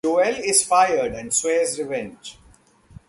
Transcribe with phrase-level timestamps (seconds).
[0.03, 2.39] Joel is fired and swears revenge.